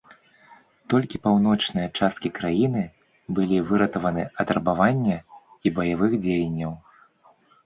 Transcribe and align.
Толькі 0.93 1.19
паўночныя 1.25 1.87
часткі 1.99 2.31
краіны 2.39 2.83
былі 3.41 3.61
выратаваны 3.73 4.23
ад 4.45 4.55
рабавання 4.57 5.17
і 5.19 5.67
баявых 5.79 6.11
дзеянняў. 6.27 6.73